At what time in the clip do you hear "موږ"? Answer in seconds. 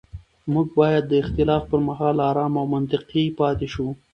0.53-0.67